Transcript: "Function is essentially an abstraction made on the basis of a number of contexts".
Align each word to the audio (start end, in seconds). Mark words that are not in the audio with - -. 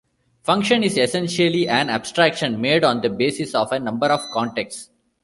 "Function 0.41 0.81
is 0.81 0.97
essentially 0.97 1.67
an 1.67 1.91
abstraction 1.91 2.59
made 2.59 2.83
on 2.83 3.01
the 3.01 3.09
basis 3.11 3.53
of 3.53 3.71
a 3.71 3.79
number 3.79 4.07
of 4.07 4.19
contexts". 4.33 4.89